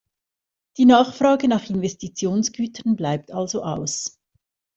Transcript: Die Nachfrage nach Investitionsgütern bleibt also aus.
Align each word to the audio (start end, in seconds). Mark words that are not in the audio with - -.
Die 0.77 0.85
Nachfrage 0.85 1.47
nach 1.47 1.69
Investitionsgütern 1.69 2.95
bleibt 2.95 3.29
also 3.31 3.61
aus. 3.61 4.19